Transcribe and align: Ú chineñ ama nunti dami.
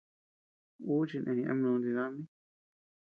Ú 0.91 0.93
chineñ 1.09 1.39
ama 1.51 1.67
nunti 1.69 1.89
dami. 1.97 2.23